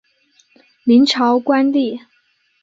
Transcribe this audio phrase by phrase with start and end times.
[0.83, 1.99] 明朝官吏。